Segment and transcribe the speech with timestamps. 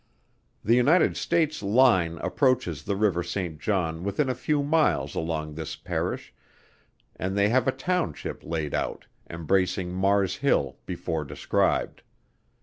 [0.63, 3.59] The United States line approaches the river St.
[3.59, 6.33] John within a few miles along this Parish,
[7.15, 12.01] and they have a township laid out, embracing Mars Hill before described.